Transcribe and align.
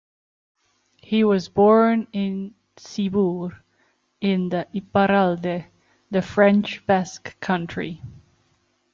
He 1.03 1.23
was 1.23 1.47
born 1.47 2.07
in 2.11 2.55
Ciboure, 2.75 3.55
in 4.19 4.49
the 4.49 4.67
Iparralde, 4.73 5.67
the 6.09 6.21
French 6.23 6.83
Basque 6.87 7.39
Country. 7.39 8.01